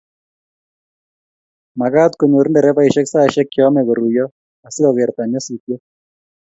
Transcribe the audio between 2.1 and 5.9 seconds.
konyor nderefaishek saishek cheyome koruiyo asigogerta nyasusiet